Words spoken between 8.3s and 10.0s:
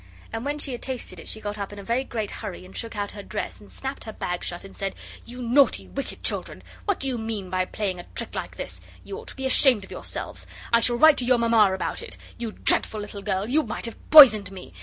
like this? You ought to be ashamed of